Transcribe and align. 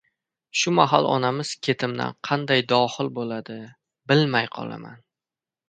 Shu 0.61 0.71
mahal 0.77 1.09
onamiz 1.15 1.51
ketimdan 1.67 2.17
qanday 2.29 2.65
doxil 2.73 3.13
bo‘ladi— 3.21 3.61
bilmay 4.13 4.51
qolaman. 4.59 5.01